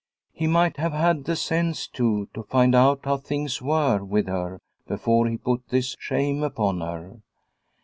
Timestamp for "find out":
2.41-3.01